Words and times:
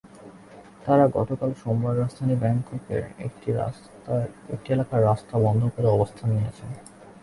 তাঁরা 0.83 1.05
গতকাল 1.17 1.51
সোমবার 1.61 1.93
রাজধানী 1.97 2.35
ব্যাংককের 2.41 3.01
কয়েকটি 3.99 4.69
এলাকার 4.73 5.05
রাস্তা 5.09 5.35
বন্ধ 5.45 5.61
করে 5.75 5.87
অবস্থান 5.87 6.29
নিয়েছেন। 6.35 6.69